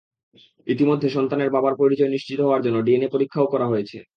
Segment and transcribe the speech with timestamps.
[0.67, 3.97] ইতিমধ্যে সন্তানের বাবার পরিচয় নিশ্চিত হওয়ার জন্য ডিএনএ পরীক্ষাও করা হয়েছে।